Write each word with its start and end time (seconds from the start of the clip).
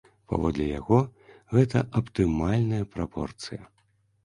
Паводле 0.31 0.65
яго, 0.79 0.99
гэта 1.53 1.83
аптымальная 2.01 2.83
прапорцыя. 2.97 3.63